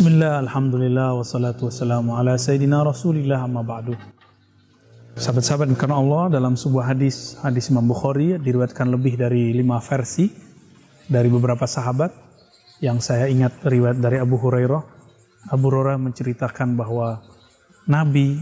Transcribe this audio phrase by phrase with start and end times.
[0.00, 3.92] Bismillah, Alhamdulillah, wassalatu wassalamu ala Sayyidina Rasulillah amma ba'du.
[5.12, 10.32] Sahabat-sahabat karena Allah dalam sebuah hadis, hadis Imam Bukhari diriwayatkan lebih dari lima versi
[11.04, 12.16] dari beberapa sahabat
[12.80, 14.82] yang saya ingat riwayat dari Abu Hurairah.
[15.52, 17.20] Abu Hurairah menceritakan bahwa
[17.84, 18.40] Nabi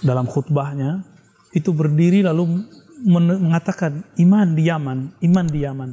[0.00, 1.04] dalam khutbahnya
[1.52, 2.64] itu berdiri lalu
[3.04, 5.92] mengatakan iman di Yaman, iman di Yaman.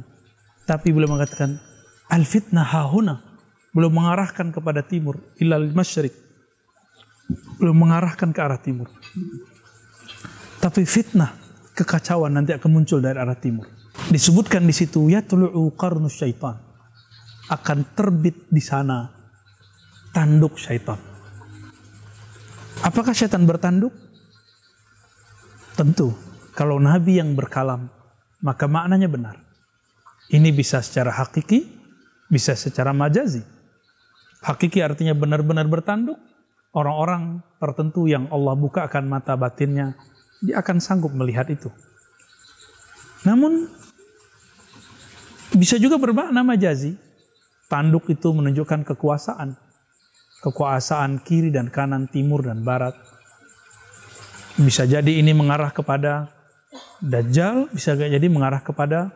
[0.64, 1.60] Tapi beliau mengatakan
[2.08, 3.33] al fitnah hahuna,
[3.74, 6.14] belum mengarahkan kepada timur, ilal masyrik.
[7.58, 8.86] Belum mengarahkan ke arah timur.
[10.62, 11.34] Tapi fitnah,
[11.74, 13.66] kekacauan nanti akan muncul dari arah timur.
[14.08, 16.56] Disebutkan di situ yatlu'u qarnu syaitan.
[17.50, 19.10] Akan terbit di sana
[20.14, 20.96] tanduk syaitan.
[22.80, 23.92] Apakah syaitan bertanduk?
[25.74, 26.14] Tentu,
[26.54, 27.90] kalau Nabi yang berkalam,
[28.38, 29.36] maka maknanya benar.
[30.30, 31.66] Ini bisa secara hakiki,
[32.30, 33.53] bisa secara majazi.
[34.44, 36.20] Hakiki artinya benar-benar bertanduk.
[36.76, 39.94] Orang-orang tertentu yang Allah buka akan mata batinnya,
[40.42, 41.70] dia akan sanggup melihat itu.
[43.24, 43.70] Namun,
[45.54, 46.98] bisa juga bermakna majazi.
[47.70, 49.56] Tanduk itu menunjukkan kekuasaan.
[50.44, 52.92] Kekuasaan kiri dan kanan, timur dan barat.
[54.60, 56.28] Bisa jadi ini mengarah kepada
[57.00, 59.14] Dajjal, bisa jadi mengarah kepada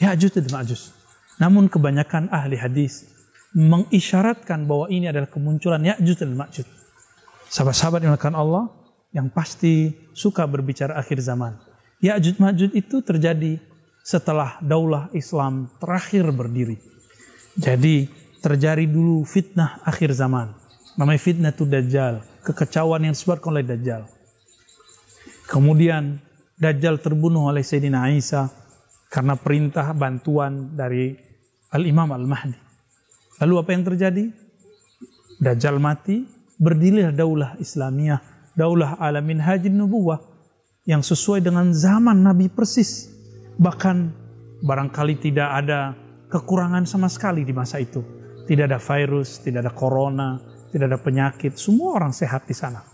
[0.00, 0.94] Ya'juj dan Ma'juj.
[1.36, 3.19] Namun kebanyakan ahli hadis
[3.54, 6.66] mengisyaratkan bahwa ini adalah kemunculan Ya'juj dan Ma'juj.
[7.50, 8.64] Sahabat-sahabat yang akan Allah
[9.10, 11.58] yang pasti suka berbicara akhir zaman.
[11.98, 13.58] Ya'juj Ma'juj itu terjadi
[14.06, 16.78] setelah daulah Islam terakhir berdiri.
[17.58, 18.06] Jadi
[18.38, 20.54] terjadi dulu fitnah akhir zaman.
[20.96, 22.22] Namanya fitnah itu Dajjal.
[22.46, 24.08] Kekecauan yang disebabkan oleh Dajjal.
[25.50, 26.22] Kemudian
[26.54, 28.48] Dajjal terbunuh oleh Sayyidina Isa
[29.10, 31.18] karena perintah bantuan dari
[31.74, 32.69] Al-Imam Al-Mahdi.
[33.40, 34.24] Lalu apa yang terjadi?
[35.40, 36.28] Dajjal mati,
[36.60, 38.20] berdirilah daulah Islamiyah,
[38.52, 40.20] daulah alamin hajin nubuwah
[40.84, 43.08] yang sesuai dengan zaman Nabi persis.
[43.56, 43.96] Bahkan
[44.60, 45.96] barangkali tidak ada
[46.28, 48.04] kekurangan sama sekali di masa itu.
[48.44, 50.36] Tidak ada virus, tidak ada corona,
[50.68, 52.84] tidak ada penyakit, semua orang sehat di sana.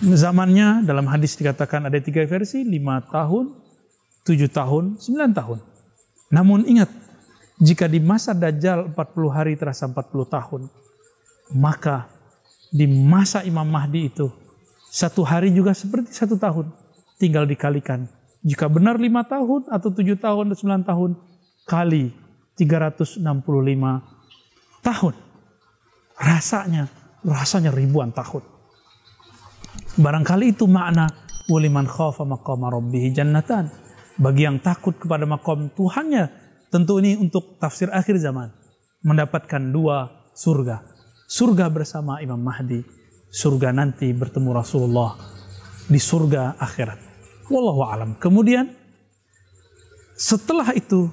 [0.00, 3.52] Zamannya dalam hadis dikatakan ada tiga versi, lima tahun,
[4.24, 5.58] tujuh tahun, sembilan tahun.
[6.32, 6.88] Namun ingat,
[7.60, 10.00] jika di masa Dajjal 40 hari terasa 40
[10.32, 10.62] tahun,
[11.52, 12.08] maka
[12.72, 14.32] di masa Imam Mahdi itu,
[14.88, 16.72] satu hari juga seperti satu tahun.
[17.20, 18.08] Tinggal dikalikan.
[18.40, 21.10] Jika benar lima tahun atau tujuh tahun atau sembilan tahun,
[21.68, 22.08] kali
[22.56, 23.20] 365
[24.80, 25.14] tahun.
[26.16, 26.88] Rasanya,
[27.20, 28.40] rasanya ribuan tahun.
[30.00, 31.12] Barangkali itu makna
[31.52, 33.68] waliman khafa maqama rabbih jannatan.
[34.16, 36.39] Bagi yang takut kepada makom Tuhannya,
[36.70, 38.54] tentu ini untuk tafsir akhir zaman.
[39.02, 40.86] Mendapatkan dua surga.
[41.26, 42.80] Surga bersama Imam Mahdi.
[43.30, 45.14] Surga nanti bertemu Rasulullah
[45.86, 46.98] di surga akhirat.
[47.50, 48.10] Wallahu alam.
[48.18, 48.70] Kemudian
[50.14, 51.10] setelah itu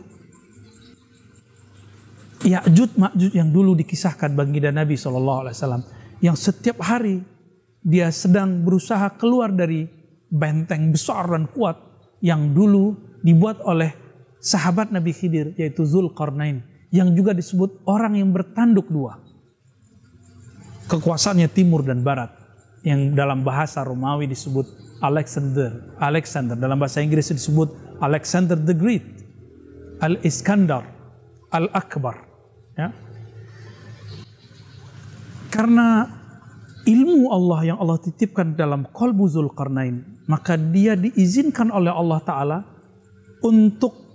[2.46, 5.50] Ya'jud Ma'jud yang dulu dikisahkan baginda Nabi SAW
[6.22, 7.25] yang setiap hari
[7.81, 9.90] dia sedang berusaha keluar dari
[10.29, 11.81] benteng besar dan kuat
[12.22, 12.94] yang dulu
[13.25, 14.06] dibuat oleh
[14.41, 19.19] sahabat Nabi Khidir yaitu Zulkarnain yang juga disebut orang yang bertanduk dua.
[20.87, 22.31] Kekuasaannya timur dan barat
[22.87, 24.63] yang dalam bahasa Romawi disebut
[25.03, 25.99] Alexander.
[25.99, 29.03] Alexander dalam bahasa Inggris disebut Alexander the Great.
[29.97, 30.85] Al-Iskandar,
[31.49, 32.15] Al-Akbar.
[32.77, 32.93] Ya.
[35.49, 36.05] Karena
[36.85, 42.59] ilmu Allah yang Allah titipkan dalam kolbu Zulkarnain, maka dia diizinkan oleh Allah Ta'ala
[43.41, 44.06] untuk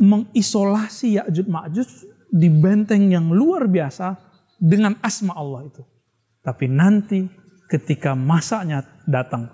[0.00, 1.88] mengisolasi Ya'juj Ma'juj
[2.32, 4.16] di benteng yang luar biasa
[4.56, 5.82] dengan asma Allah itu.
[6.42, 7.26] Tapi nanti
[7.66, 9.50] ketika masanya datang,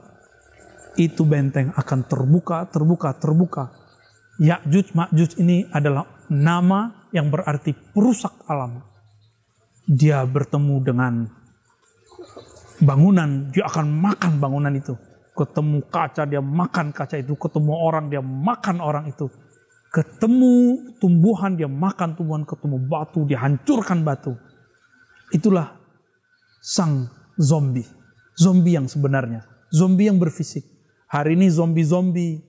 [1.00, 3.64] itu benteng akan terbuka, terbuka, terbuka.
[4.40, 8.80] Ya'juj Ma'juj ini adalah nama yang berarti perusak alam.
[9.84, 11.26] Dia bertemu dengan
[12.80, 14.96] bangunan, dia akan makan bangunan itu.
[15.32, 17.32] Ketemu kaca, dia makan kaca itu.
[17.36, 19.32] Ketemu orang, dia makan orang itu.
[19.92, 22.48] Ketemu tumbuhan, dia makan tumbuhan.
[22.48, 24.32] Ketemu batu, dia hancurkan batu.
[25.36, 25.76] Itulah
[26.64, 27.84] sang zombie.
[28.32, 29.44] Zombie yang sebenarnya.
[29.68, 30.64] Zombie yang berfisik.
[31.12, 32.40] Hari ini zombie-zombie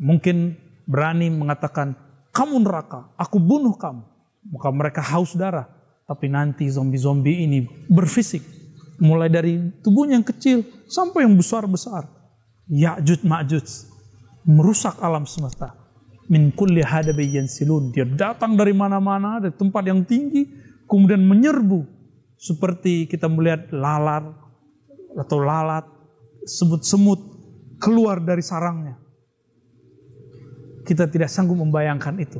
[0.00, 0.56] mungkin
[0.88, 1.92] berani mengatakan,
[2.32, 4.00] kamu neraka, aku bunuh kamu.
[4.56, 5.68] Maka mereka haus darah.
[6.08, 8.40] Tapi nanti zombie-zombie ini berfisik.
[8.96, 12.08] Mulai dari tubuhnya yang kecil sampai yang besar-besar.
[12.72, 13.68] Ya'juj ma'juj.
[14.48, 15.85] Merusak alam semesta.
[16.26, 17.94] Min kulli hadabi yansilun.
[17.94, 20.46] Dia datang dari mana-mana, dari tempat yang tinggi.
[20.86, 21.82] Kemudian menyerbu
[22.38, 24.22] seperti kita melihat lalat
[25.16, 25.86] atau lalat,
[26.46, 27.18] semut-semut
[27.82, 28.94] keluar dari sarangnya.
[30.86, 32.38] Kita tidak sanggup membayangkan itu.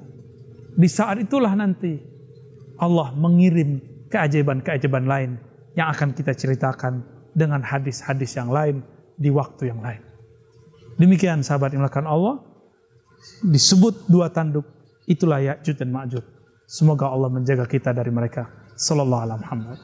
[0.77, 1.99] Di saat itulah nanti
[2.79, 3.81] Allah mengirim
[4.13, 5.31] keajaiban-keajaiban lain
[5.75, 7.03] yang akan kita ceritakan
[7.35, 8.85] dengan hadis-hadis yang lain
[9.17, 10.01] di waktu yang lain.
[10.97, 12.41] Demikian sahabat yang Allah
[13.45, 14.65] disebut dua tanduk
[15.07, 16.25] itulah Ya'juj dan Ma'juj.
[16.67, 18.51] Semoga Allah menjaga kita dari mereka.
[18.75, 19.79] Sallallahu alaihi Muhammad.